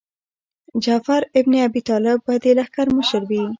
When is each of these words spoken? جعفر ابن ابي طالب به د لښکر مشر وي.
جعفر 0.83 1.21
ابن 1.37 1.53
ابي 1.67 1.81
طالب 1.89 2.17
به 2.25 2.35
د 2.43 2.45
لښکر 2.57 2.87
مشر 2.97 3.21
وي. 3.29 3.43